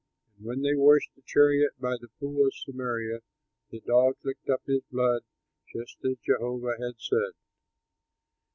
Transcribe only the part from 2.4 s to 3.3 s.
of Samaria,